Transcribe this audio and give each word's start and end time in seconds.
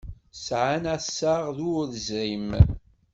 Sɛan 0.45 0.85
assaɣ 0.95 1.43
d 1.55 1.57
urẓim. 1.71 2.49